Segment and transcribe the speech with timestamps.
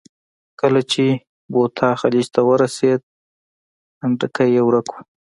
[0.61, 1.05] کله چې
[1.51, 3.07] بوتا خلیج ته ورسېدل،
[3.97, 4.95] پنډکی یې ورک و.